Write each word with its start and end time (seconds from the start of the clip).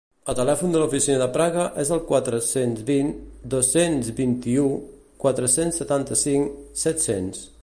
El 0.31 0.35
telèfon 0.37 0.71
de 0.75 0.79
l'oficina 0.83 1.17
de 1.23 1.27
Praga 1.35 1.65
és 1.83 1.91
el 1.97 2.01
quatre-cents 2.07 2.81
vint 2.89 3.13
dos-cents 3.55 4.09
vint-i-u 4.23 4.67
quatre-cents 5.27 5.81
setanta-cinc 5.83 6.61
set-cents. 6.87 7.51